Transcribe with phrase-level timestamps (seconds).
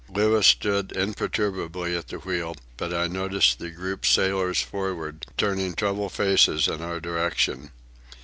[0.09, 6.13] Louis stood imperturbably at the wheel, but I noticed the grouped sailors forward turning troubled
[6.13, 7.69] faces in our direction.